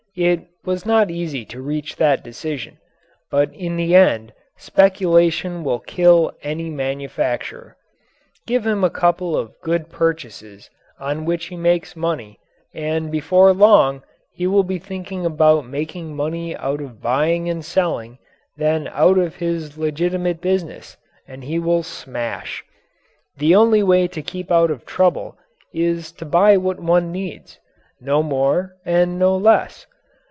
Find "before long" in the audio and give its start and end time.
13.09-14.03